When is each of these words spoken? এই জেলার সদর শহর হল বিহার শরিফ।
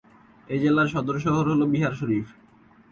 এই 0.47 0.59
জেলার 0.63 0.87
সদর 0.87 1.15
শহর 1.19 1.45
হল 1.51 1.61
বিহার 1.73 1.93
শরিফ। 1.99 2.27